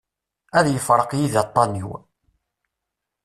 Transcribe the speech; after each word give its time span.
Ad 0.57 0.65
yefreq 0.69 1.11
yid-i 1.19 1.39
aṭṭan-iw. 1.43 1.89